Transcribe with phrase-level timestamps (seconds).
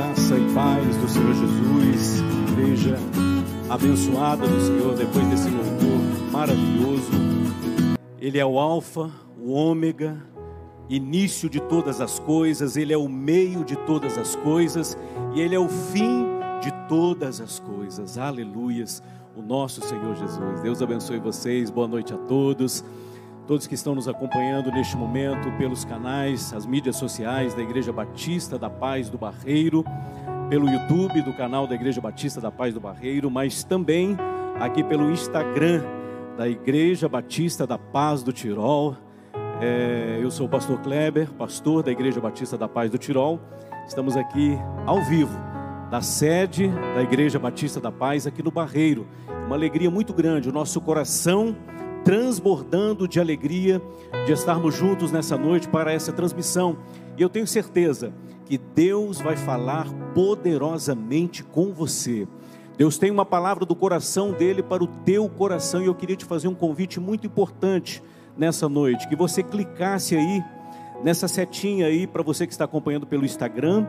[0.00, 2.96] Graça e paz do Senhor Jesus, igreja
[3.68, 7.10] abençoada do Senhor, depois desse louvor maravilhoso.
[8.18, 10.16] Ele é o Alfa, o Ômega,
[10.88, 14.96] início de todas as coisas, Ele é o meio de todas as coisas
[15.34, 16.24] e Ele é o fim
[16.62, 18.16] de todas as coisas.
[18.16, 19.02] Aleluias,
[19.36, 20.62] o nosso Senhor Jesus.
[20.62, 22.82] Deus abençoe vocês, boa noite a todos
[23.46, 28.58] todos que estão nos acompanhando neste momento pelos canais, as mídias sociais da Igreja Batista
[28.58, 29.84] da Paz do Barreiro,
[30.48, 34.16] pelo YouTube do canal da Igreja Batista da Paz do Barreiro, mas também
[34.58, 35.82] aqui pelo Instagram
[36.36, 38.96] da Igreja Batista da Paz do Tirol.
[39.60, 43.40] É, eu sou o pastor Kleber, pastor da Igreja Batista da Paz do Tirol.
[43.86, 45.36] Estamos aqui ao vivo
[45.90, 49.06] da sede da Igreja Batista da Paz aqui no Barreiro.
[49.46, 51.56] Uma alegria muito grande, o nosso coração
[52.04, 53.80] transbordando de alegria
[54.26, 56.78] de estarmos juntos nessa noite para essa transmissão.
[57.16, 58.12] E eu tenho certeza
[58.46, 62.26] que Deus vai falar poderosamente com você.
[62.76, 66.24] Deus tem uma palavra do coração dele para o teu coração e eu queria te
[66.24, 68.02] fazer um convite muito importante
[68.36, 70.42] nessa noite, que você clicasse aí
[71.04, 73.86] nessa setinha aí para você que está acompanhando pelo Instagram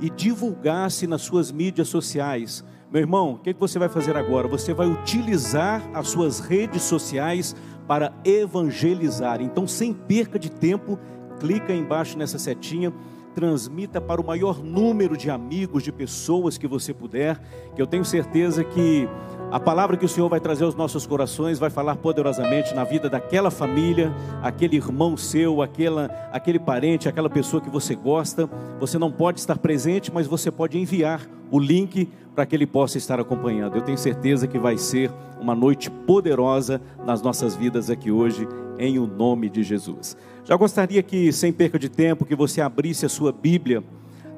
[0.00, 2.62] e divulgasse nas suas mídias sociais
[2.94, 4.46] meu irmão, o que, você vai fazer agora?
[4.46, 7.52] Você vai utilizar as suas redes sociais
[7.88, 9.42] para evangelizar.
[9.42, 10.96] Então, sem perca de tempo,
[11.40, 12.92] clica embaixo nessa setinha,
[13.34, 17.40] transmita para o maior número de amigos, de pessoas que você puder,
[17.74, 19.08] que eu tenho certeza que
[19.50, 23.08] a palavra que o Senhor vai trazer aos nossos corações vai falar poderosamente na vida
[23.08, 28.48] daquela família, aquele irmão seu, aquela, aquele parente, aquela pessoa que você gosta.
[28.80, 32.98] Você não pode estar presente, mas você pode enviar o link para que ele possa
[32.98, 33.76] estar acompanhando.
[33.76, 38.98] Eu tenho certeza que vai ser uma noite poderosa nas nossas vidas aqui hoje, em
[38.98, 40.16] o nome de Jesus.
[40.44, 43.84] Já gostaria que, sem perca de tempo, que você abrisse a sua Bíblia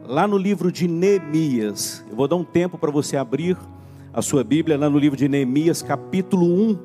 [0.04, 2.04] lá no livro de Neemias.
[2.10, 3.56] Eu vou dar um tempo para você abrir
[4.16, 6.78] a sua Bíblia lá no livro de Neemias, capítulo 1,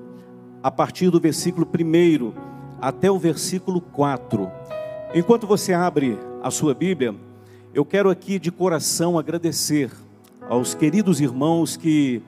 [0.61, 2.33] a partir do versículo 1
[2.81, 4.51] até o versículo 4.
[5.15, 7.15] Enquanto você abre a sua Bíblia,
[7.73, 9.89] eu quero aqui de coração agradecer
[10.49, 12.21] aos queridos irmãos que,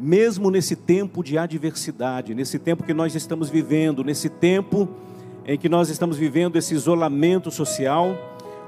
[0.00, 4.88] mesmo nesse tempo de adversidade, nesse tempo que nós estamos vivendo, nesse tempo
[5.44, 8.16] em que nós estamos vivendo esse isolamento social,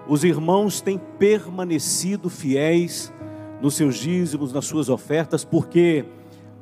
[0.06, 3.10] os irmãos têm permanecido fiéis
[3.60, 6.04] nos seus dízimos, nas suas ofertas, porque,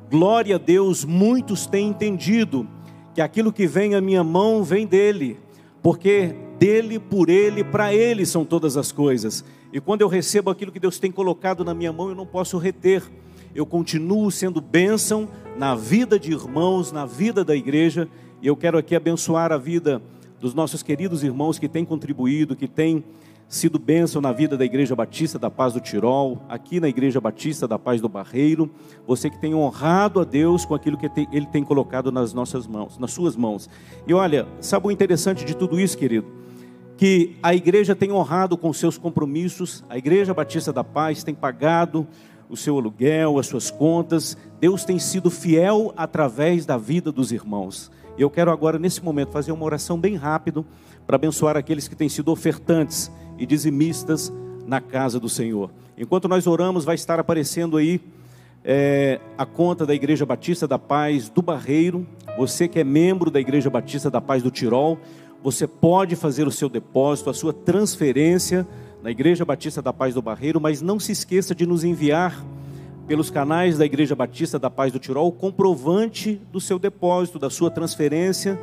[0.09, 2.67] glória a Deus, muitos têm entendido
[3.13, 5.39] que aquilo que vem à minha mão vem dele,
[5.81, 9.43] porque dele, por ele, para ele são todas as coisas.
[9.71, 12.57] E quando eu recebo aquilo que Deus tem colocado na minha mão, eu não posso
[12.57, 13.03] reter.
[13.53, 18.07] Eu continuo sendo bênção na vida de irmãos, na vida da igreja,
[18.41, 20.01] e eu quero aqui abençoar a vida
[20.39, 23.03] dos nossos queridos irmãos que têm contribuído, que têm
[23.47, 27.67] sido bênção na vida da Igreja Batista da Paz do Tirol, aqui na Igreja Batista
[27.67, 28.69] da Paz do Barreiro,
[29.05, 32.97] você que tem honrado a Deus com aquilo que Ele tem colocado nas nossas mãos,
[32.97, 33.69] nas suas mãos.
[34.07, 36.27] E olha, sabe o interessante de tudo isso, querido?
[36.97, 42.07] Que a igreja tem honrado com seus compromissos, a Igreja Batista da Paz tem pagado
[42.49, 47.91] o seu aluguel, as suas contas, Deus tem sido fiel através da vida dos irmãos.
[48.17, 50.65] E eu quero agora, nesse momento, fazer uma oração bem rápido
[51.05, 54.31] para abençoar aqueles que têm sido ofertantes e dizimistas
[54.65, 55.71] na casa do Senhor.
[55.97, 58.01] Enquanto nós oramos, vai estar aparecendo aí
[58.63, 62.05] é, a conta da Igreja Batista da Paz do Barreiro.
[62.37, 64.99] Você que é membro da Igreja Batista da Paz do Tirol,
[65.43, 68.67] você pode fazer o seu depósito, a sua transferência
[69.03, 72.43] na Igreja Batista da Paz do Barreiro, mas não se esqueça de nos enviar
[73.07, 77.51] pelos canais da Igreja Batista da Paz do Tirol o comprovante do seu depósito, da
[77.51, 78.59] sua transferência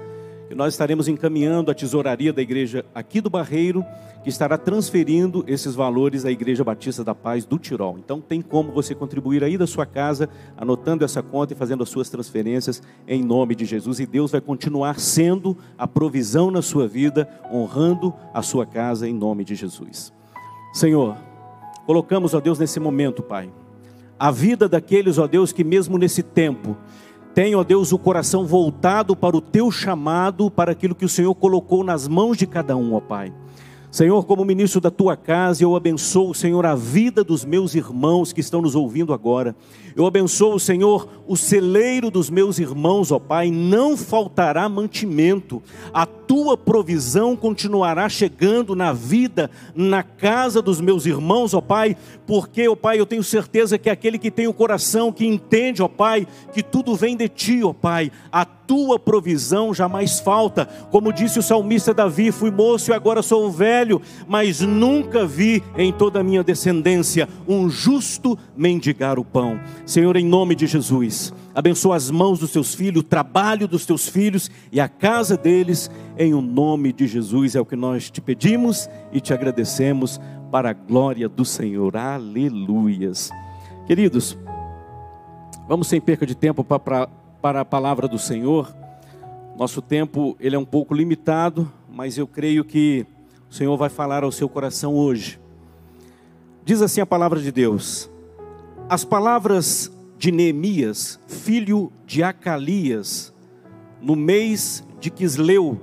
[0.52, 3.82] e nós estaremos encaminhando a tesouraria da igreja aqui do Barreiro,
[4.22, 7.98] que estará transferindo esses valores à Igreja Batista da Paz do Tirol.
[7.98, 11.88] Então tem como você contribuir aí da sua casa, anotando essa conta e fazendo as
[11.88, 13.98] suas transferências em nome de Jesus.
[13.98, 19.14] E Deus vai continuar sendo a provisão na sua vida, honrando a sua casa em
[19.14, 20.12] nome de Jesus.
[20.74, 21.16] Senhor,
[21.86, 23.50] colocamos, ó Deus, nesse momento, Pai,
[24.18, 26.76] a vida daqueles, ó Deus, que mesmo nesse tempo
[27.34, 31.34] tenha, ó Deus, o coração voltado para o teu chamado, para aquilo que o Senhor
[31.34, 33.32] colocou nas mãos de cada um, ó Pai.
[33.92, 38.40] Senhor, como ministro da tua casa, eu abençoo, Senhor, a vida dos meus irmãos que
[38.40, 39.54] estão nos ouvindo agora.
[39.94, 45.62] Eu abençoo, Senhor, o celeiro dos meus irmãos, ó Pai, não faltará mantimento.
[45.92, 51.94] A tua provisão continuará chegando na vida, na casa dos meus irmãos, ó Pai,
[52.26, 55.88] porque, ó Pai, eu tenho certeza que aquele que tem o coração, que entende, ó
[55.88, 60.64] Pai, que tudo vem de ti, ó Pai, a tua provisão jamais falta.
[60.90, 65.92] Como disse o salmista Davi: fui moço e agora sou velho, mas nunca vi em
[65.92, 69.60] toda a minha descendência um justo mendigar o pão.
[69.84, 74.08] Senhor, em nome de Jesus, abençoa as mãos dos teus filhos, o trabalho dos teus
[74.08, 78.20] filhos e a casa deles, em o nome de Jesus, é o que nós te
[78.20, 80.20] pedimos e te agradecemos
[80.50, 81.96] para a glória do Senhor.
[81.96, 83.30] Aleluias.
[83.86, 84.36] Queridos,
[85.68, 87.08] vamos sem perca de tempo para
[87.42, 88.72] para a palavra do Senhor.
[89.58, 93.04] Nosso tempo ele é um pouco limitado, mas eu creio que
[93.50, 95.40] o Senhor vai falar ao seu coração hoje.
[96.64, 98.08] Diz assim a palavra de Deus:
[98.88, 99.90] As palavras
[100.22, 103.34] de Neemias, filho de Acalias,
[104.00, 105.80] no mês de Quisleu,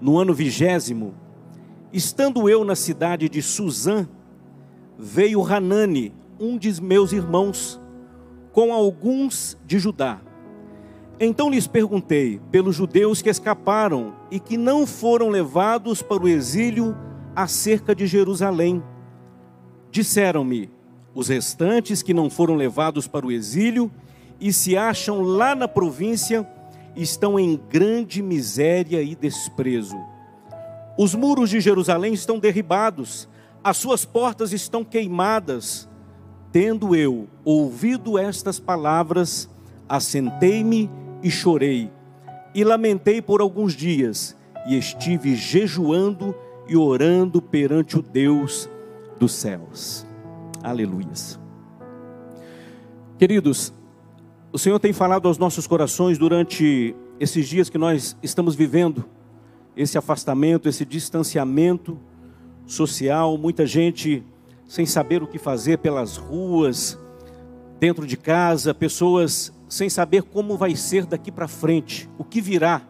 [0.00, 1.12] no ano vigésimo,
[1.92, 4.08] estando eu na cidade de Suzã,
[4.96, 7.80] veio Hanani, um de meus irmãos,
[8.52, 10.20] com alguns de Judá
[11.22, 16.96] então lhes perguntei pelos judeus que escaparam e que não foram levados para o exílio
[17.36, 18.82] acerca de Jerusalém.
[19.90, 20.70] Disseram-me:
[21.14, 23.90] os restantes que não foram levados para o exílio
[24.40, 26.46] e se acham lá na província
[26.96, 29.96] estão em grande miséria e desprezo.
[30.98, 33.28] Os muros de Jerusalém estão derribados,
[33.62, 35.88] as suas portas estão queimadas.
[36.52, 39.48] Tendo eu ouvido estas palavras,
[39.88, 40.90] assentei-me
[41.22, 41.90] e chorei,
[42.54, 44.36] e lamentei por alguns dias,
[44.66, 46.34] e estive jejuando
[46.68, 48.68] e orando perante o Deus
[49.18, 50.09] dos céus.
[50.62, 51.38] Aleluias.
[53.18, 53.72] Queridos,
[54.52, 59.04] o Senhor tem falado aos nossos corações durante esses dias que nós estamos vivendo,
[59.76, 61.98] esse afastamento, esse distanciamento
[62.66, 64.24] social, muita gente
[64.66, 66.98] sem saber o que fazer pelas ruas,
[67.78, 72.82] dentro de casa, pessoas sem saber como vai ser daqui para frente, o que virá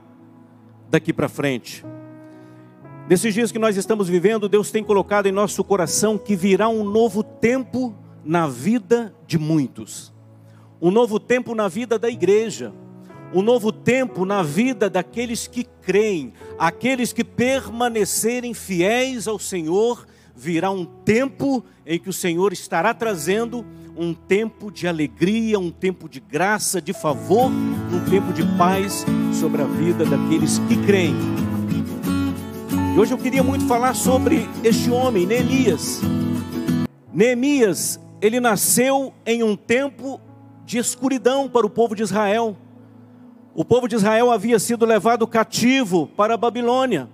[0.90, 1.84] daqui para frente.
[3.10, 6.84] Nesses dias que nós estamos vivendo, Deus tem colocado em nosso coração que virá um
[6.84, 7.92] novo tempo
[8.24, 10.12] na vida de muitos,
[10.80, 12.72] um novo tempo na vida da igreja,
[13.34, 20.06] um novo tempo na vida daqueles que creem, aqueles que permanecerem fiéis ao Senhor.
[20.36, 23.66] Virá um tempo em que o Senhor estará trazendo
[23.96, 29.62] um tempo de alegria, um tempo de graça, de favor, um tempo de paz sobre
[29.62, 31.50] a vida daqueles que creem.
[33.00, 36.02] Hoje eu queria muito falar sobre este homem, Neemias.
[37.11, 40.20] Neemias, ele nasceu em um tempo
[40.67, 42.55] de escuridão para o povo de Israel.
[43.55, 47.08] O povo de Israel havia sido levado cativo para a Babilônia.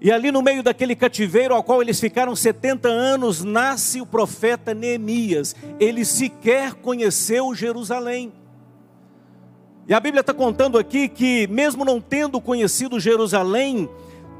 [0.00, 4.72] E ali no meio daquele cativeiro ao qual eles ficaram 70 anos, nasce o profeta
[4.72, 5.54] Neemias.
[5.78, 8.32] Ele sequer conheceu Jerusalém.
[9.86, 13.86] E a Bíblia está contando aqui que, mesmo não tendo conhecido Jerusalém,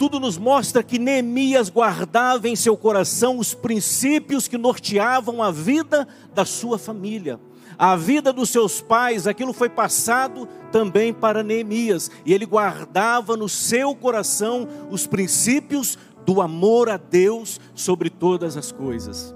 [0.01, 6.09] tudo nos mostra que Neemias guardava em seu coração os princípios que norteavam a vida
[6.35, 7.39] da sua família
[7.79, 13.49] a vida dos seus pais, aquilo foi passado também para Neemias, e ele guardava no
[13.49, 19.35] seu coração os princípios do amor a Deus sobre todas as coisas.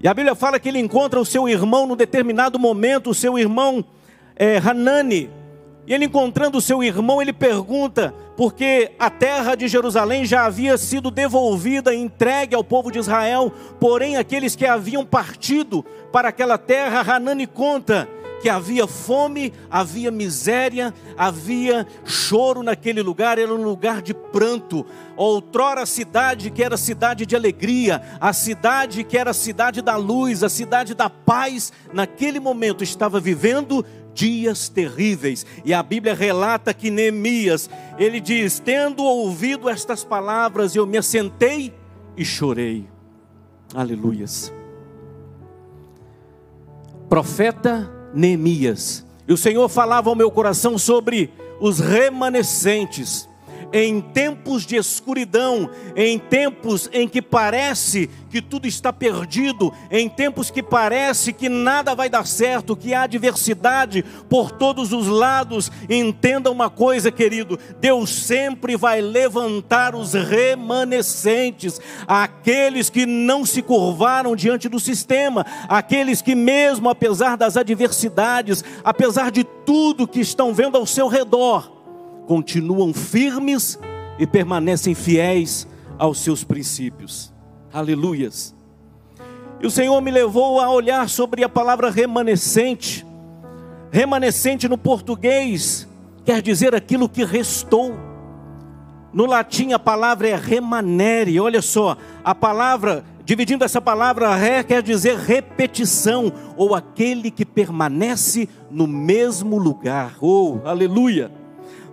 [0.00, 3.38] E a Bíblia fala que ele encontra o seu irmão no determinado momento, o seu
[3.38, 3.84] irmão
[4.34, 5.28] é, Hanani,
[5.88, 11.10] e ele encontrando seu irmão, ele pergunta: porque a terra de Jerusalém já havia sido
[11.10, 17.46] devolvida entregue ao povo de Israel, porém aqueles que haviam partido para aquela terra, Hanani
[17.46, 18.06] conta
[18.40, 24.86] que havia fome, havia miséria, havia choro naquele lugar, era um lugar de pranto.
[25.16, 30.44] Outrora a cidade que era cidade de alegria, a cidade que era cidade da luz,
[30.44, 33.84] a cidade da paz, naquele momento estava vivendo
[34.18, 35.46] dias terríveis.
[35.64, 41.72] E a Bíblia relata que Neemias, ele diz: Tendo ouvido estas palavras, eu me assentei
[42.16, 42.88] e chorei.
[43.72, 44.52] Aleluias.
[47.08, 49.06] Profeta Neemias.
[49.26, 53.28] E o Senhor falava ao meu coração sobre os remanescentes
[53.72, 60.50] em tempos de escuridão, em tempos em que parece que tudo está perdido, em tempos
[60.50, 66.50] que parece que nada vai dar certo, que há adversidade por todos os lados, entenda
[66.50, 74.68] uma coisa, querido: Deus sempre vai levantar os remanescentes, aqueles que não se curvaram diante
[74.68, 80.86] do sistema, aqueles que, mesmo apesar das adversidades, apesar de tudo que estão vendo ao
[80.86, 81.77] seu redor,
[82.28, 83.78] continuam firmes
[84.18, 85.66] e permanecem fiéis
[85.98, 87.32] aos seus princípios.
[87.72, 88.54] Aleluias.
[89.62, 93.04] E o Senhor me levou a olhar sobre a palavra remanescente.
[93.90, 95.88] Remanescente no português
[96.22, 97.96] quer dizer aquilo que restou.
[99.10, 101.40] No latim a palavra é remanere.
[101.40, 108.50] Olha só, a palavra, dividindo essa palavra ré, quer dizer repetição, ou aquele que permanece
[108.70, 110.18] no mesmo lugar.
[110.20, 111.37] Oh, aleluia!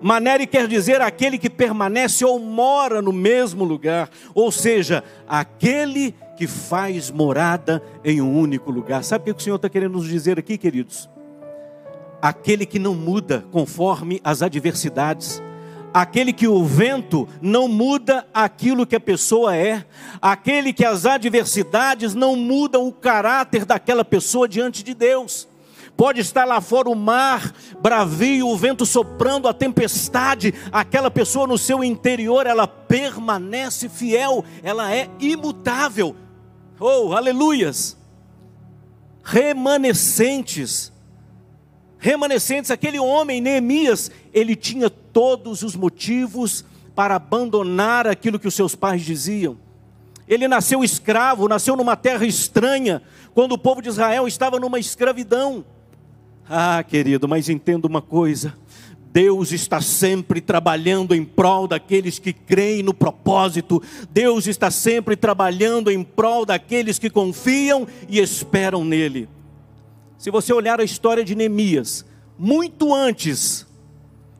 [0.06, 6.46] Manere quer dizer aquele que permanece ou mora no mesmo lugar, ou seja, aquele que
[6.46, 9.04] faz morada em um único lugar.
[9.04, 11.10] Sabe o que o Senhor está querendo nos dizer aqui, queridos?
[12.22, 15.42] Aquele que não muda conforme as adversidades,
[15.92, 19.84] aquele que o vento não muda aquilo que a pessoa é,
[20.22, 25.48] aquele que as adversidades não mudam o caráter daquela pessoa diante de Deus.
[25.98, 31.58] Pode estar lá fora o mar bravio, o vento soprando, a tempestade, aquela pessoa no
[31.58, 36.16] seu interior, ela permanece fiel, ela é imutável.
[36.80, 37.98] Oh, aleluias!
[39.24, 40.92] Remanescentes,
[41.98, 48.76] remanescentes, aquele homem, Neemias, ele tinha todos os motivos para abandonar aquilo que os seus
[48.76, 49.58] pais diziam.
[50.28, 53.02] Ele nasceu escravo, nasceu numa terra estranha,
[53.34, 55.64] quando o povo de Israel estava numa escravidão.
[56.48, 58.54] Ah, querido, mas entenda uma coisa:
[59.12, 65.90] Deus está sempre trabalhando em prol daqueles que creem no propósito, Deus está sempre trabalhando
[65.90, 69.28] em prol daqueles que confiam e esperam nele.
[70.18, 72.06] Se você olhar a história de Neemias,
[72.38, 73.66] muito antes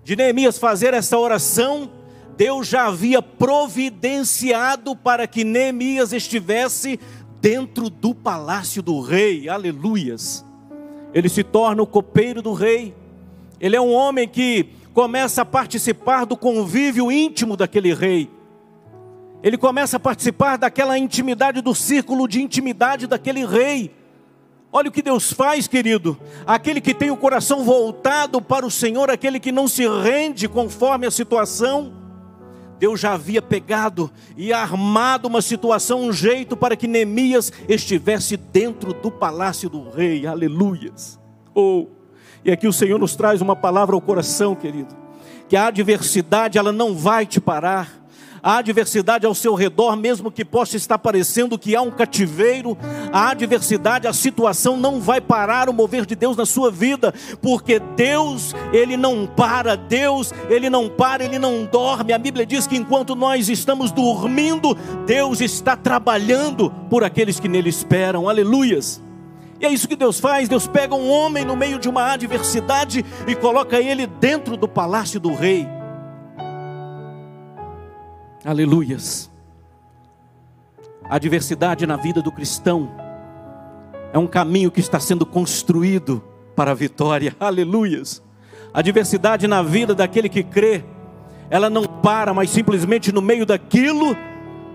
[0.04, 1.90] de Neemias fazer essa oração,
[2.38, 7.00] Deus já havia providenciado para que Neemias estivesse
[7.42, 10.45] dentro do palácio do rei, aleluias.
[11.16, 12.94] Ele se torna o copeiro do rei,
[13.60, 18.30] ele é um homem que começa a participar do convívio íntimo daquele rei.
[19.42, 23.96] Ele começa a participar daquela intimidade, do círculo de intimidade daquele rei.
[24.74, 26.20] Olha o que Deus faz, querido.
[26.46, 31.08] Aquele que tem o coração voltado para o Senhor, aquele que não se rende conforme
[31.08, 32.05] a situação.
[32.86, 38.94] Deus já havia pegado e armado uma situação, um jeito para que Neemias estivesse dentro
[38.94, 40.28] do palácio do rei.
[40.28, 41.20] Aleluias.
[41.56, 41.88] Oh,
[42.44, 44.96] e aqui o Senhor nos traz uma palavra ao coração, querido.
[45.50, 48.05] Que a adversidade ela não vai te parar
[48.46, 52.78] a adversidade ao seu redor, mesmo que possa estar parecendo que há um cativeiro,
[53.12, 57.12] a adversidade, a situação não vai parar o mover de Deus na sua vida,
[57.42, 62.14] porque Deus, Ele não para, Deus, Ele não para, Ele não dorme.
[62.14, 64.76] A Bíblia diz que enquanto nós estamos dormindo,
[65.08, 69.02] Deus está trabalhando por aqueles que nele esperam, aleluias.
[69.60, 73.04] E é isso que Deus faz: Deus pega um homem no meio de uma adversidade
[73.26, 75.68] e coloca ele dentro do palácio do rei.
[78.46, 79.32] Aleluias.
[81.10, 82.92] A adversidade na vida do cristão
[84.14, 86.24] é um caminho que está sendo construído
[86.56, 87.36] para a vitória.
[87.42, 88.22] Aleluias.
[88.72, 90.86] A adversidade na vida daquele que crê,
[91.50, 94.16] ela não para, mas simplesmente no meio daquilo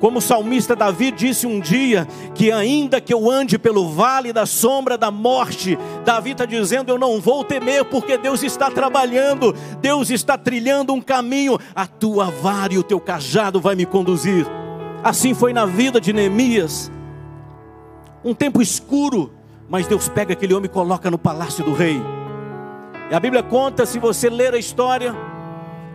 [0.00, 4.46] como o salmista Davi disse um dia, que ainda que eu ande pelo vale da
[4.46, 10.08] sombra da morte, Davi está dizendo: Eu não vou temer, porque Deus está trabalhando, Deus
[10.08, 14.46] está trilhando um caminho, a tua vara e o teu cajado vai me conduzir.
[15.04, 16.90] Assim foi na vida de Neemias,
[18.24, 19.30] um tempo escuro,
[19.68, 22.00] mas Deus pega aquele homem e coloca no palácio do rei.
[23.10, 25.14] E a Bíblia conta, se você ler a história,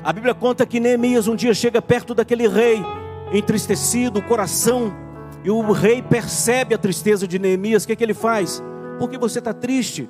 [0.04, 2.84] a Bíblia conta que Neemias um dia chega perto daquele rei
[3.38, 4.94] entristecido, o coração,
[5.44, 7.84] e o rei percebe a tristeza de Neemias.
[7.84, 8.63] O que, é que ele faz?
[8.98, 10.10] Por que você está triste?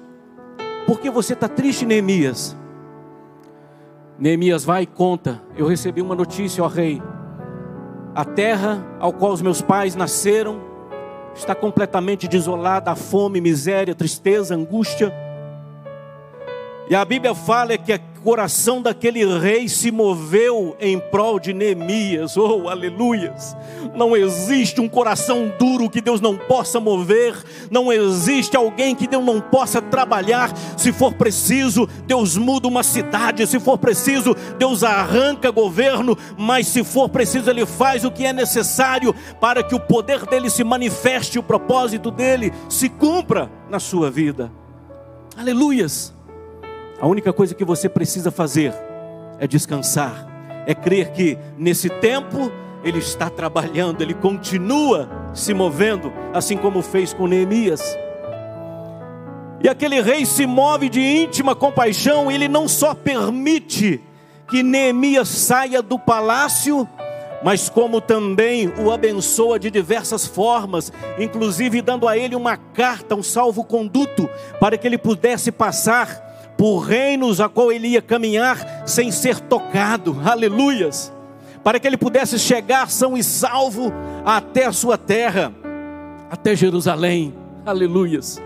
[0.86, 2.56] Por que você está triste, Neemias?
[4.18, 7.02] Neemias vai e conta: Eu recebi uma notícia, ó rei.
[8.14, 10.62] A terra ao qual os meus pais nasceram
[11.36, 15.14] está completamente desolada, a fome, miséria, tristeza, angústia.
[16.90, 17.92] E a Bíblia fala que
[18.26, 22.36] coração daquele rei se moveu em prol de Neemias.
[22.36, 23.56] Oh, aleluias!
[23.94, 27.36] Não existe um coração duro que Deus não possa mover,
[27.70, 30.52] não existe alguém que Deus não possa trabalhar.
[30.76, 36.84] Se for preciso, Deus muda uma cidade, se for preciso, Deus arranca governo, mas se
[36.84, 41.38] for preciso, Ele faz o que é necessário para que o poder dele se manifeste,
[41.38, 44.52] o propósito dele se cumpra na sua vida.
[45.38, 46.15] Aleluias!
[47.00, 48.74] A única coisa que você precisa fazer
[49.38, 50.26] é descansar,
[50.66, 52.50] é crer que nesse tempo
[52.84, 57.82] Ele está trabalhando, Ele continua se movendo, assim como fez com Neemias.
[59.62, 64.02] E aquele rei se move de íntima compaixão, ele não só permite
[64.48, 66.88] que Neemias saia do palácio,
[67.44, 73.24] mas como também o abençoa de diversas formas, inclusive dando a ele uma carta, um
[73.24, 76.26] salvo-conduto, para que ele pudesse passar
[76.58, 80.20] por reinos a qual ele ia caminhar sem ser tocado.
[80.24, 81.12] Aleluias!
[81.64, 83.92] Para que ele pudesse chegar são e salvo
[84.24, 85.52] até a sua terra,
[86.30, 87.34] até Jerusalém.
[87.66, 88.42] Aleluias!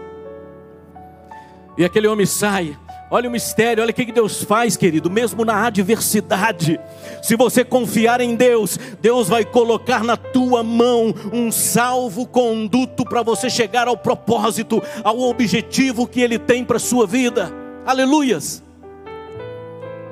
[1.78, 2.78] E aquele homem sai.
[3.12, 6.80] Olha o mistério, olha o que Deus faz, querido, mesmo na adversidade.
[7.24, 13.24] Se você confiar em Deus, Deus vai colocar na tua mão um salvo conduto para
[13.24, 17.52] você chegar ao propósito, ao objetivo que Ele tem para a sua vida.
[17.86, 18.64] Aleluias.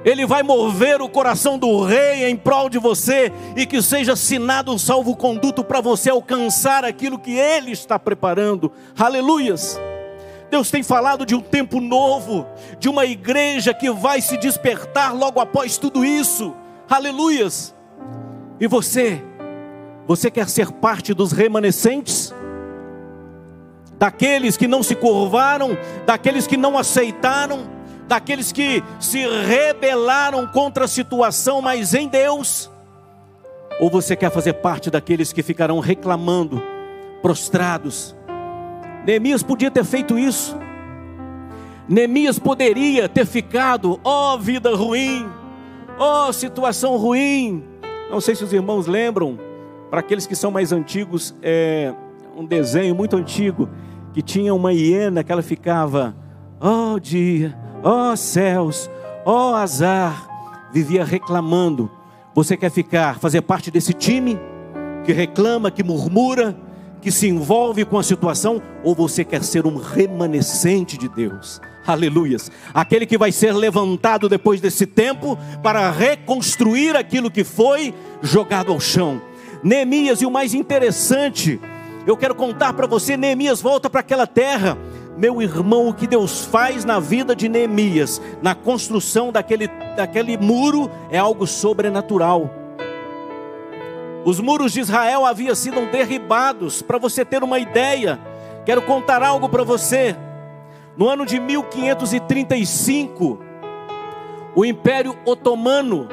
[0.05, 4.71] Ele vai mover o coração do rei em prol de você e que seja assinado
[4.71, 8.71] um salvo-conduto para você alcançar aquilo que ele está preparando.
[8.97, 9.77] Aleluias.
[10.49, 12.45] Deus tem falado de um tempo novo,
[12.79, 16.55] de uma igreja que vai se despertar logo após tudo isso.
[16.89, 17.75] Aleluias.
[18.59, 19.21] E você,
[20.07, 22.33] você quer ser parte dos remanescentes?
[23.97, 27.67] Daqueles que não se curvaram, daqueles que não aceitaram,
[28.07, 32.69] daqueles que se rebelaram contra a situação, mas em Deus?
[33.79, 36.61] Ou você quer fazer parte daqueles que ficarão reclamando,
[37.21, 38.15] prostrados?
[39.05, 40.57] Neemias podia ter feito isso.
[41.87, 45.27] Neemias poderia ter ficado, ó oh, vida ruim,
[45.97, 47.63] ó oh, situação ruim.
[48.09, 49.39] Não sei se os irmãos lembram,
[49.89, 51.93] para aqueles que são mais antigos, é
[52.35, 53.69] um desenho muito antigo
[54.17, 56.15] que tinha uma hiena que ela ficava,
[56.59, 58.89] ó oh, dia, ó oh, céus,
[59.23, 60.27] ó oh, azar,
[60.73, 61.87] vivia reclamando.
[62.33, 64.39] Você quer ficar, fazer parte desse time
[65.05, 66.57] que reclama, que murmura,
[66.99, 71.61] que se envolve com a situação, ou você quer ser um remanescente de Deus?
[71.85, 72.51] Aleluias.
[72.73, 77.93] Aquele que vai ser levantado depois desse tempo para reconstruir aquilo que foi
[78.23, 79.21] jogado ao chão.
[79.61, 81.59] Neemias, e o mais interessante,
[82.07, 84.77] eu quero contar para você: Neemias volta para aquela terra.
[85.17, 90.91] Meu irmão, o que Deus faz na vida de Neemias, na construção daquele, daquele muro,
[91.09, 92.51] é algo sobrenatural.
[94.23, 98.19] Os muros de Israel haviam sido derribados, para você ter uma ideia.
[98.65, 100.15] Quero contar algo para você.
[100.95, 103.39] No ano de 1535,
[104.55, 106.07] o Império Otomano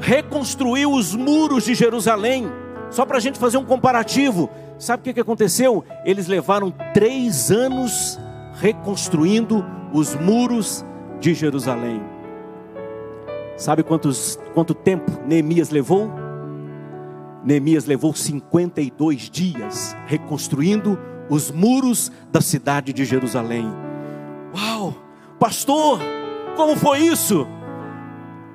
[0.00, 2.50] reconstruiu os muros de Jerusalém.
[2.90, 5.84] Só para a gente fazer um comparativo, Sabe o que, aconteceu?
[6.04, 8.18] Eles levaram três anos
[8.54, 10.84] reconstruindo os muros
[11.18, 12.00] de Jerusalém.
[13.56, 16.08] Sabe quantos, quanto tempo Neemias levou?
[17.44, 20.96] Neemias levou 52 dias reconstruindo
[21.28, 23.68] os muros da cidade de Jerusalém.
[24.54, 24.94] Uau!
[25.40, 26.00] Pastor,
[26.56, 27.46] como foi isso?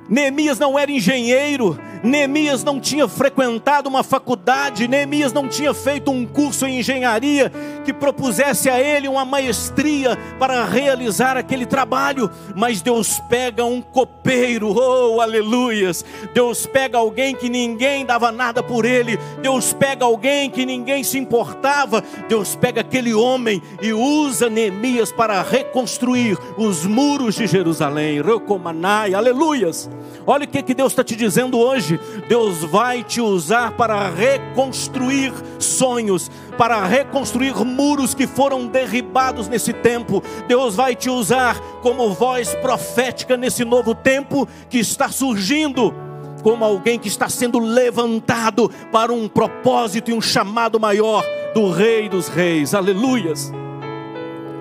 [0.10, 6.26] Neemias não era engenheiro, Neemias não tinha frequentado uma faculdade, Neemias não tinha feito um
[6.26, 7.50] curso em engenharia
[7.86, 14.76] que propusesse a ele uma maestria para realizar aquele trabalho, mas Deus pega um copeiro,
[14.76, 16.04] oh aleluias!
[16.34, 21.18] Deus pega alguém que ninguém dava nada por ele, Deus pega alguém que ninguém se
[21.18, 29.14] importava, Deus pega aquele homem e usa Neemias para reconstruir os muros de Jerusalém, Rocomanai,
[29.14, 29.90] aleluias!
[30.26, 31.93] Olha o que, que Deus está te dizendo hoje.
[32.28, 40.24] Deus vai te usar para reconstruir sonhos, para reconstruir muros que foram derribados nesse tempo.
[40.48, 45.94] Deus vai te usar como voz profética nesse novo tempo que está surgindo.
[46.42, 52.10] Como alguém que está sendo levantado para um propósito e um chamado maior do Rei
[52.10, 53.52] dos Reis, aleluias.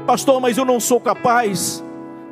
[0.06, 1.82] Pastor, mas eu não sou capaz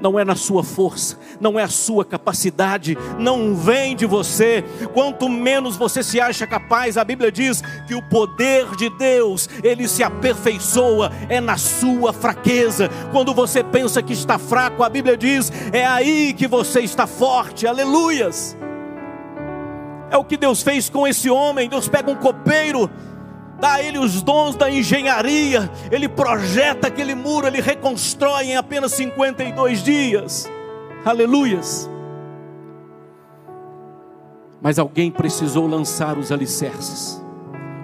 [0.00, 4.64] não é na sua força, não é a sua capacidade, não vem de você.
[4.92, 9.86] Quanto menos você se acha capaz, a Bíblia diz que o poder de Deus, ele
[9.86, 12.88] se aperfeiçoa é na sua fraqueza.
[13.12, 17.66] Quando você pensa que está fraco, a Bíblia diz, é aí que você está forte.
[17.66, 18.56] Aleluias.
[20.10, 21.68] É o que Deus fez com esse homem.
[21.68, 22.90] Deus pega um copeiro
[23.60, 28.92] dá a ele os dons da engenharia, ele projeta aquele muro, ele reconstrói em apenas
[28.92, 30.50] 52 dias.
[31.04, 31.88] Aleluias.
[34.60, 37.22] Mas alguém precisou lançar os alicerces.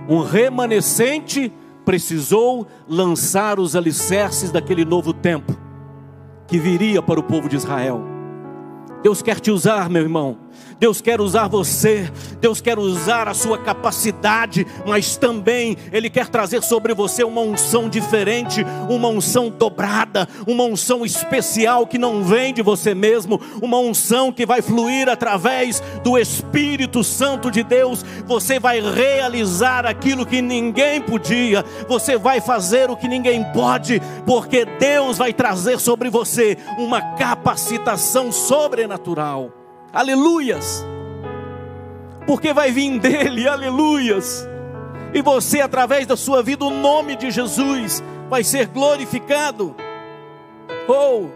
[0.09, 1.53] Um remanescente
[1.85, 5.57] precisou lançar os alicerces daquele novo tempo
[6.47, 8.03] que viria para o povo de Israel.
[9.03, 10.39] Deus quer te usar, meu irmão.
[10.79, 16.63] Deus quer usar você, Deus quer usar a sua capacidade, mas também Ele quer trazer
[16.63, 22.61] sobre você uma unção diferente, uma unção dobrada, uma unção especial que não vem de
[22.61, 28.05] você mesmo, uma unção que vai fluir através do Espírito Santo de Deus.
[28.27, 34.67] Você vai realizar aquilo que ninguém podia, você vai fazer o que ninguém pode, porque
[34.79, 39.66] Deus vai trazer sobre você uma capacitação sobrenatural.
[39.97, 40.85] Aleluias!
[42.27, 44.47] Porque vai vir dele, aleluias!
[45.15, 49.75] E você, através da sua vida, o nome de Jesus vai ser glorificado.
[50.87, 51.29] Oh!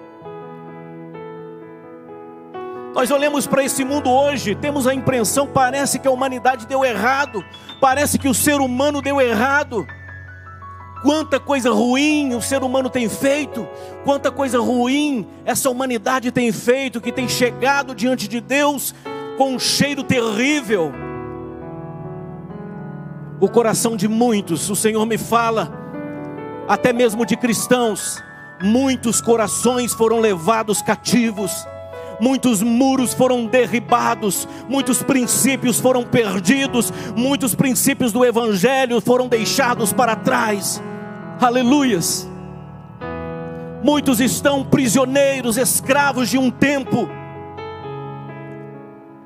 [2.93, 7.43] Nós olhamos para esse mundo hoje, temos a impressão, parece que a humanidade deu errado,
[7.81, 9.87] parece que o ser humano deu errado.
[11.03, 13.67] Quanta coisa ruim o ser humano tem feito,
[14.05, 18.95] quanta coisa ruim essa humanidade tem feito, que tem chegado diante de Deus
[19.39, 20.93] com um cheiro terrível.
[23.41, 25.73] O coração de muitos, o Senhor me fala,
[26.69, 28.23] até mesmo de cristãos,
[28.63, 31.67] muitos corações foram levados cativos
[32.21, 40.15] muitos muros foram derribados, muitos princípios foram perdidos, muitos princípios do Evangelho foram deixados para
[40.15, 40.83] trás.
[41.41, 42.29] Aleluias.
[43.83, 47.09] Muitos estão prisioneiros, escravos de um tempo.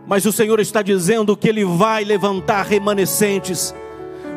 [0.06, 3.74] Mas o Senhor está dizendo que Ele vai levantar remanescentes.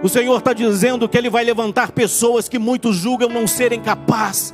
[0.02, 4.54] O Senhor está dizendo que Ele vai levantar pessoas que muitos julgam não serem capazes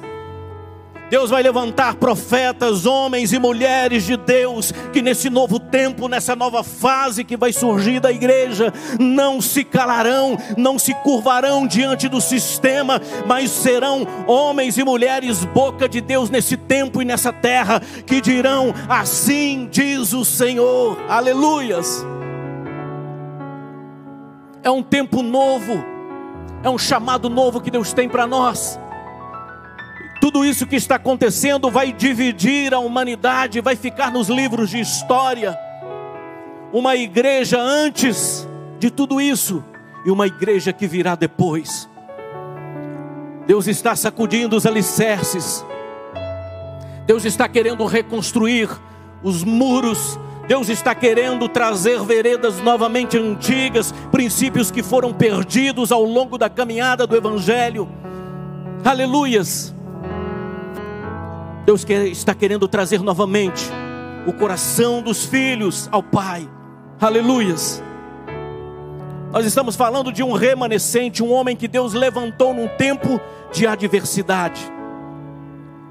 [1.10, 6.64] Deus vai levantar profetas, homens e mulheres de Deus, que nesse novo tempo, nessa nova
[6.64, 13.02] fase que vai surgir da igreja, não se calarão, não se curvarão diante do sistema,
[13.28, 18.74] mas serão homens e mulheres, boca de Deus nesse tempo e nessa terra, que dirão:
[18.90, 22.06] Assim diz o Senhor, aleluias.
[24.64, 25.84] É um tempo novo,
[26.64, 28.80] é um chamado novo que Deus tem para nós.
[30.24, 35.60] Tudo isso que está acontecendo vai dividir a humanidade, vai ficar nos livros de história.
[36.72, 38.48] Uma igreja antes
[38.80, 39.62] de tudo isso
[40.06, 41.90] e uma igreja que virá depois.
[43.46, 45.66] Deus está sacudindo os alicerces.
[47.06, 48.70] Deus está querendo reconstruir
[49.22, 50.18] os muros.
[50.48, 57.06] Deus está querendo trazer veredas novamente antigas, princípios que foram perdidos ao longo da caminhada
[57.06, 57.90] do Evangelho.
[58.86, 59.76] Aleluias.
[61.66, 63.64] Deus quer, está querendo trazer novamente
[64.28, 66.50] o coração dos filhos ao Pai.
[67.00, 67.82] Aleluias.
[69.32, 73.20] Nós estamos falando de um remanescente, um homem que Deus levantou num tempo
[73.52, 74.62] de adversidade.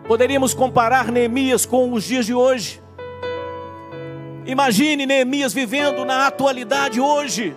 [0.07, 2.83] Poderíamos comparar Neemias com os dias de hoje.
[4.45, 7.57] Imagine Neemias vivendo na atualidade hoje.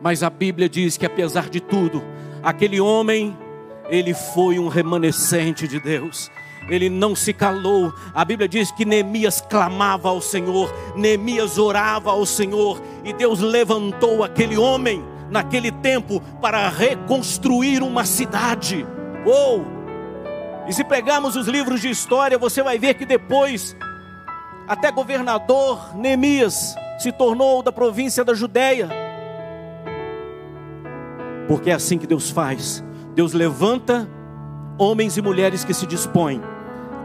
[0.00, 2.02] Mas a Bíblia diz que apesar de tudo,
[2.42, 3.36] aquele homem
[3.88, 6.30] ele foi um remanescente de Deus.
[6.68, 7.92] Ele não se calou.
[8.14, 14.24] A Bíblia diz que Neemias clamava ao Senhor, Neemias orava ao Senhor, e Deus levantou
[14.24, 18.86] aquele homem naquele tempo para reconstruir uma cidade.
[19.26, 19.64] Ou,
[20.66, 23.76] e se pegarmos os livros de história, você vai ver que depois,
[24.66, 28.88] até governador Neemias se tornou da província da Judéia.
[31.46, 32.82] Porque é assim que Deus faz.
[33.14, 34.08] Deus levanta
[34.76, 36.42] homens e mulheres que se dispõem,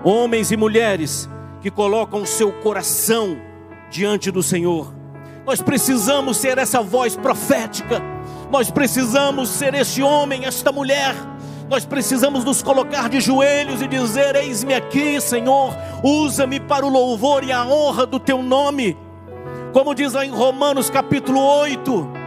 [0.03, 1.29] homens e mulheres
[1.61, 3.37] que colocam o seu coração
[3.91, 4.91] diante do Senhor.
[5.45, 8.01] Nós precisamos ser essa voz profética,
[8.51, 11.15] nós precisamos ser este homem, esta mulher.
[11.69, 15.71] Nós precisamos nos colocar de joelhos e dizer: Eis-me aqui, Senhor,
[16.03, 18.97] usa-me para o louvor e a honra do teu nome.
[19.71, 22.18] Como diz lá em Romanos capítulo 8,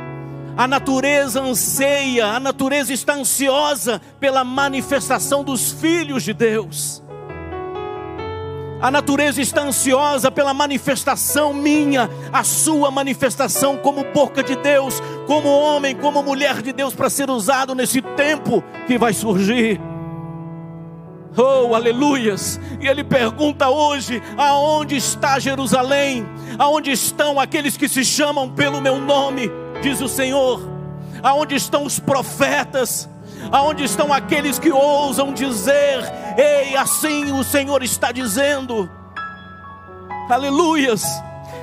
[0.56, 7.02] a natureza anseia, a natureza está ansiosa pela manifestação dos filhos de Deus.
[8.80, 15.48] A natureza está ansiosa pela manifestação minha, a sua manifestação como boca de Deus, como
[15.48, 19.80] homem, como mulher de Deus, para ser usado nesse tempo que vai surgir.
[21.36, 22.60] Oh, aleluias!
[22.80, 26.26] E ele pergunta hoje: aonde está Jerusalém?
[26.58, 29.61] Aonde estão aqueles que se chamam pelo meu nome?
[29.82, 30.60] Diz o Senhor.
[31.22, 33.08] Aonde estão os profetas?
[33.50, 36.00] Aonde estão aqueles que ousam dizer:
[36.38, 38.88] Ei, assim o Senhor está dizendo.
[40.30, 41.04] Aleluias.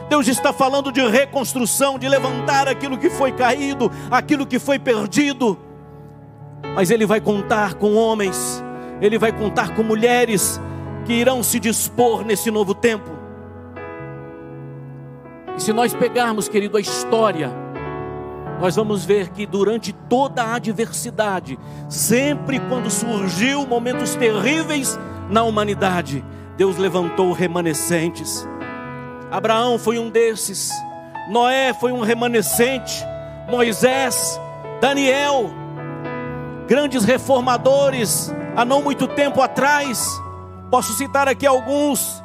[0.09, 5.57] Deus está falando de reconstrução, de levantar aquilo que foi caído, aquilo que foi perdido.
[6.75, 8.63] Mas Ele vai contar com homens,
[9.01, 10.59] Ele vai contar com mulheres
[11.05, 13.09] que irão se dispor nesse novo tempo.
[15.55, 17.51] E se nós pegarmos, querido, a história,
[18.59, 26.23] nós vamos ver que durante toda a adversidade, sempre quando surgiu momentos terríveis na humanidade,
[26.57, 28.45] Deus levantou remanescentes.
[29.31, 30.71] Abraão foi um desses,
[31.29, 33.05] Noé foi um remanescente,
[33.49, 34.39] Moisés,
[34.81, 35.49] Daniel,
[36.67, 40.05] grandes reformadores, há não muito tempo atrás,
[40.69, 42.21] posso citar aqui alguns: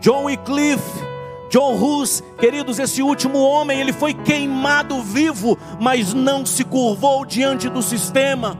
[0.00, 1.07] John Wycliffe,
[1.50, 7.68] John Hus, queridos, esse último homem, ele foi queimado vivo, mas não se curvou diante
[7.68, 8.56] do sistema.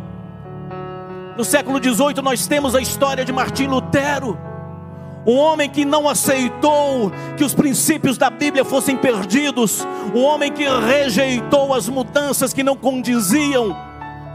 [1.37, 4.39] No século XVIII nós temos a história de Martim Lutero,
[5.27, 10.65] um homem que não aceitou que os princípios da Bíblia fossem perdidos, um homem que
[10.67, 13.77] rejeitou as mudanças que não condiziam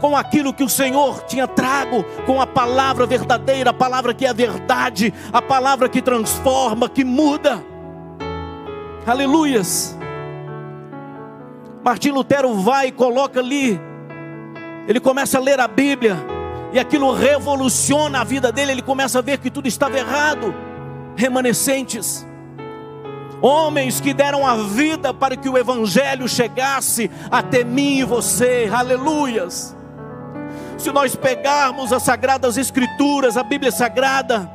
[0.00, 4.28] com aquilo que o Senhor tinha trago, com a palavra verdadeira, a palavra que é
[4.28, 7.73] a verdade, a palavra que transforma, que muda.
[9.06, 9.94] Aleluias.
[11.84, 13.78] Martim Lutero vai e coloca ali,
[14.88, 16.16] ele começa a ler a Bíblia,
[16.72, 20.54] e aquilo revoluciona a vida dele, ele começa a ver que tudo estava errado.
[21.14, 22.26] Remanescentes,
[23.42, 29.76] homens que deram a vida para que o Evangelho chegasse até mim e você, aleluias.
[30.78, 34.50] Se nós pegarmos as Sagradas Escrituras, a Bíblia Sagrada,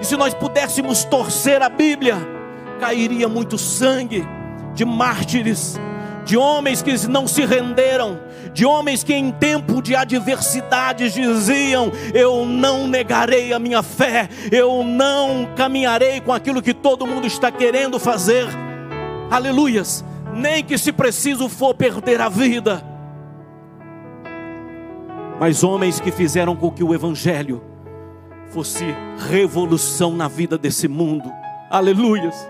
[0.00, 2.39] e se nós pudéssemos torcer a Bíblia,
[2.80, 4.26] cairia muito sangue
[4.74, 5.78] de mártires,
[6.24, 8.18] de homens que não se renderam,
[8.54, 14.82] de homens que em tempo de adversidades diziam: Eu não negarei a minha fé, eu
[14.82, 18.46] não caminharei com aquilo que todo mundo está querendo fazer.
[19.30, 22.84] Aleluias, nem que se preciso for perder a vida.
[25.38, 27.62] Mas homens que fizeram com que o Evangelho
[28.50, 28.84] fosse
[29.30, 31.32] revolução na vida desse mundo.
[31.70, 32.46] Aleluias.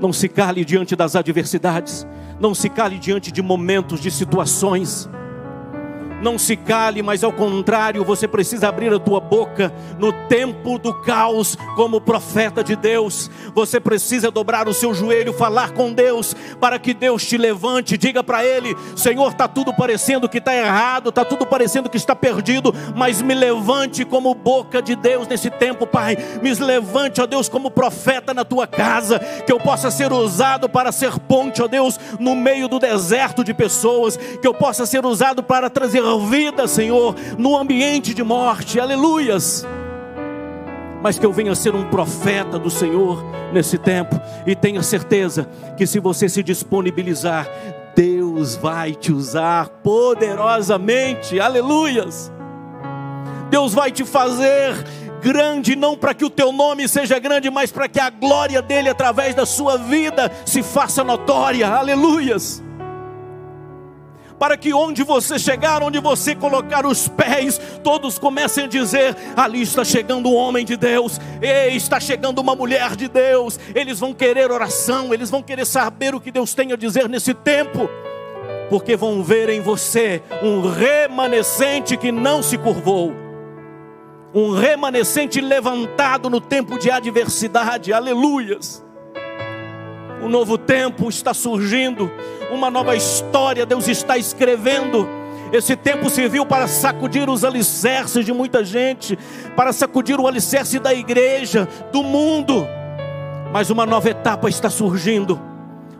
[0.00, 2.06] Não se cale diante das adversidades,
[2.38, 5.08] não se cale diante de momentos, de situações.
[6.20, 10.94] Não se cale, mas ao contrário, você precisa abrir a tua boca no tempo do
[11.02, 13.30] caos, como profeta de Deus.
[13.54, 17.98] Você precisa dobrar o seu joelho, falar com Deus, para que Deus te levante.
[17.98, 22.16] Diga para Ele: Senhor, está tudo parecendo que está errado, está tudo parecendo que está
[22.16, 26.16] perdido, mas me levante como boca de Deus nesse tempo, Pai.
[26.42, 30.90] Me levante, ó Deus, como profeta na tua casa, que eu possa ser usado para
[30.92, 35.42] ser ponte, ó Deus, no meio do deserto de pessoas, que eu possa ser usado
[35.42, 39.66] para trazer vida, Senhor, no ambiente de morte, aleluias.
[41.02, 45.86] Mas que eu venha ser um profeta do Senhor nesse tempo, e tenha certeza que
[45.86, 47.48] se você se disponibilizar,
[47.94, 52.32] Deus vai te usar poderosamente, aleluias.
[53.50, 54.74] Deus vai te fazer
[55.20, 58.88] grande, não para que o teu nome seja grande, mas para que a glória dele
[58.88, 62.65] através da sua vida se faça notória, aleluias
[64.38, 69.62] para que onde você chegar, onde você colocar os pés, todos comecem a dizer: ali
[69.62, 71.18] está chegando um homem de Deus,
[71.72, 73.58] está chegando uma mulher de Deus.
[73.74, 77.32] Eles vão querer oração, eles vão querer saber o que Deus tem a dizer nesse
[77.32, 77.88] tempo,
[78.68, 83.12] porque vão ver em você um remanescente que não se curvou.
[84.34, 88.84] Um remanescente levantado no tempo de adversidade, aleluias.
[90.22, 92.10] Um novo tempo está surgindo,
[92.50, 95.08] uma nova história Deus está escrevendo.
[95.52, 99.16] Esse tempo serviu para sacudir os alicerces de muita gente,
[99.54, 102.66] para sacudir o alicerce da igreja, do mundo.
[103.52, 105.40] Mas uma nova etapa está surgindo.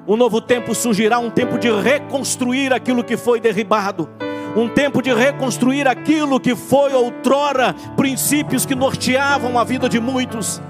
[0.07, 4.09] Um novo tempo surgirá, um tempo de reconstruir aquilo que foi derribado.
[4.57, 10.61] Um tempo de reconstruir aquilo que foi outrora princípios que norteavam a vida de muitos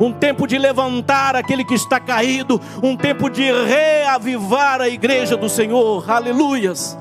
[0.00, 5.48] um tempo de levantar aquele que está caído, um tempo de reavivar a igreja do
[5.48, 6.96] Senhor, aleluias.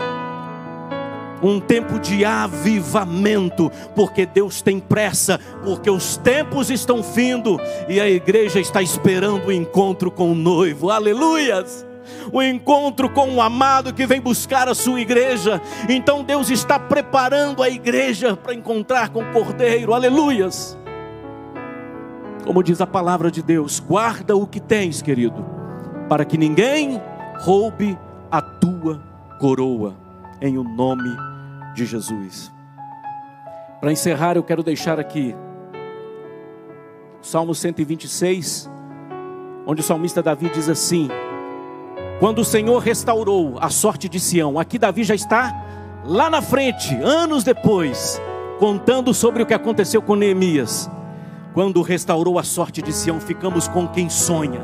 [1.41, 8.09] Um tempo de avivamento, porque Deus tem pressa, porque os tempos estão findo e a
[8.09, 11.85] igreja está esperando o encontro com o noivo, aleluias
[12.31, 15.61] o encontro com o amado que vem buscar a sua igreja.
[15.87, 19.93] Então Deus está preparando a igreja para encontrar com o Cordeiro.
[19.93, 20.77] Aleluias.
[22.45, 25.45] Como diz a palavra de Deus, guarda o que tens, querido,
[26.09, 27.01] para que ninguém
[27.39, 27.97] roube
[28.29, 29.01] a tua
[29.39, 29.95] coroa,
[30.41, 31.09] em o nome
[31.73, 32.51] de Jesus.
[33.79, 35.35] Para encerrar, eu quero deixar aqui
[37.21, 38.69] Salmo 126,
[39.65, 41.07] onde o salmista Davi diz assim:
[42.19, 45.53] Quando o Senhor restaurou a sorte de Sião, aqui Davi já está
[46.05, 48.21] lá na frente, anos depois,
[48.59, 50.89] contando sobre o que aconteceu com Neemias.
[51.53, 54.61] Quando restaurou a sorte de Sião, ficamos com quem sonha.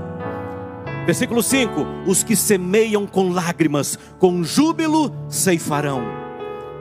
[1.06, 6.02] Versículo 5: Os que semeiam com lágrimas, com júbilo ceifarão.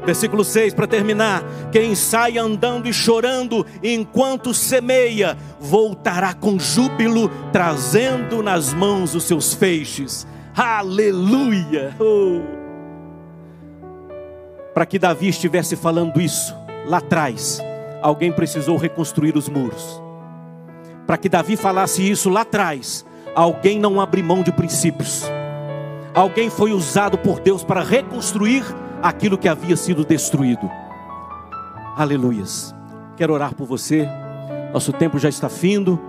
[0.05, 8.43] Versículo 6, para terminar: Quem sai andando e chorando enquanto semeia, voltará com júbilo, trazendo
[8.43, 10.27] nas mãos os seus feixes.
[10.57, 11.95] Aleluia!
[12.01, 12.41] Oh.
[14.73, 16.55] Para que Davi estivesse falando isso
[16.87, 17.61] lá atrás,
[18.03, 20.01] alguém precisou reconstruir os muros.
[21.07, 23.07] Para que Davi falasse isso lá atrás,
[23.39, 25.23] Alguém não abre mão de princípios.
[26.13, 28.65] Alguém foi usado por Deus para reconstruir
[29.01, 30.69] aquilo que havia sido destruído.
[31.97, 32.75] Aleluias.
[33.17, 34.09] Quero orar por você.
[34.73, 36.01] Nosso tempo já está findo.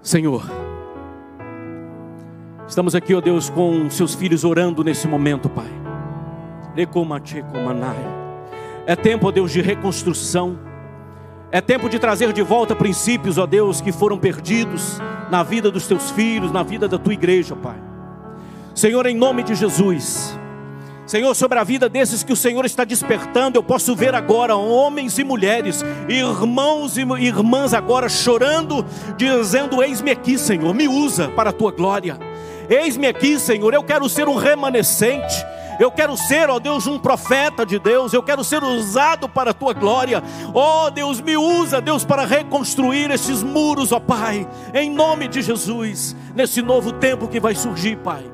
[0.00, 0.48] Senhor,
[2.68, 5.68] estamos aqui, ó Deus, com seus filhos orando nesse momento, Pai.
[8.88, 10.58] É tempo, ó Deus, de reconstrução.
[11.52, 14.98] É tempo de trazer de volta princípios, ó Deus, que foram perdidos
[15.30, 17.76] na vida dos teus filhos, na vida da tua igreja, Pai.
[18.74, 20.34] Senhor, em nome de Jesus.
[21.06, 25.18] Senhor, sobre a vida desses que o Senhor está despertando, eu posso ver agora homens
[25.18, 28.86] e mulheres, irmãos e irmãs agora chorando,
[29.18, 32.18] dizendo: Eis-me aqui, Senhor, me usa para a tua glória.
[32.70, 35.44] Eis-me aqui, Senhor, eu quero ser um remanescente.
[35.78, 38.12] Eu quero ser, ó Deus, um profeta de Deus.
[38.12, 40.22] Eu quero ser usado para a tua glória.
[40.52, 44.48] Ó Deus, me usa, Deus, para reconstruir esses muros, ó Pai.
[44.74, 48.24] Em nome de Jesus, nesse novo tempo que vai surgir, Pai.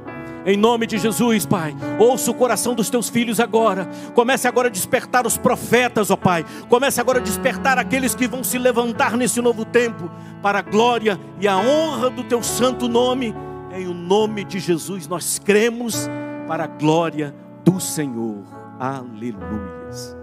[0.46, 3.88] Em nome de Jesus, Pai, ouça o coração dos teus filhos agora.
[4.14, 6.44] Comece agora a despertar os profetas, ó Pai.
[6.68, 10.10] Comece agora a despertar aqueles que vão se levantar nesse novo tempo
[10.42, 13.34] para a glória e a honra do teu santo nome.
[13.72, 16.08] Em o nome de Jesus nós cremos
[16.46, 18.42] para a glória do Senhor.
[18.78, 20.16] Aleluias.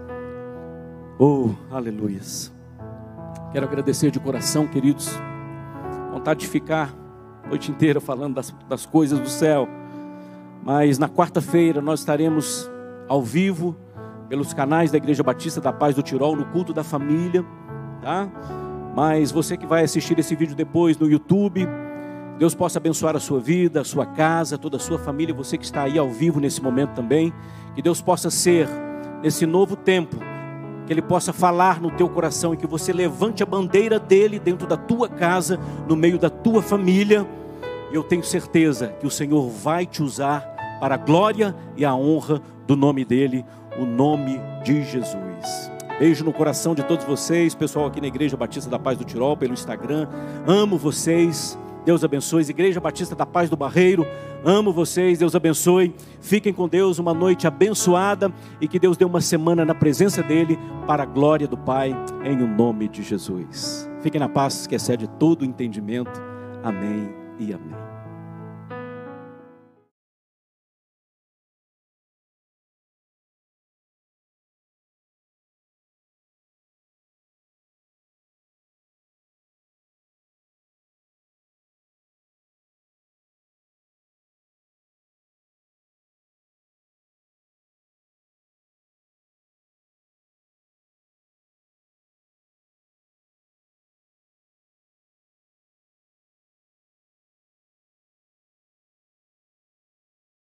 [1.18, 2.52] Oh, aleluias.
[3.52, 5.10] Quero agradecer de coração, queridos.
[6.12, 6.94] Vontade de ficar
[7.44, 9.68] a noite inteira falando das, das coisas do céu.
[10.62, 12.70] Mas na quarta-feira nós estaremos
[13.08, 13.76] ao vivo
[14.28, 17.44] pelos canais da Igreja Batista da Paz do Tirol no culto da família,
[18.00, 18.28] tá?
[18.94, 21.66] Mas você que vai assistir esse vídeo depois no YouTube,
[22.38, 25.64] Deus possa abençoar a sua vida, a sua casa, toda a sua família, você que
[25.64, 27.32] está aí ao vivo nesse momento também.
[27.74, 28.68] Que Deus possa ser,
[29.22, 30.16] nesse novo tempo,
[30.86, 34.66] que Ele possa falar no teu coração e que você levante a bandeira dele dentro
[34.66, 37.26] da tua casa, no meio da tua família.
[37.92, 40.40] Eu tenho certeza que o Senhor vai te usar
[40.80, 43.44] para a glória e a honra do nome dele,
[43.78, 45.70] o nome de Jesus.
[45.98, 49.36] Beijo no coração de todos vocês, pessoal aqui na Igreja Batista da Paz do Tirol,
[49.36, 50.08] pelo Instagram.
[50.46, 51.56] Amo vocês.
[51.84, 52.42] Deus abençoe.
[52.42, 54.06] Igreja Batista da Paz do Barreiro,
[54.44, 55.18] amo vocês.
[55.18, 55.94] Deus abençoe.
[56.20, 60.58] Fiquem com Deus, uma noite abençoada e que Deus dê uma semana na presença dEle
[60.86, 63.88] para a glória do Pai, em o nome de Jesus.
[64.00, 66.20] Fiquem na paz que excede todo entendimento.
[66.62, 67.91] Amém e amém.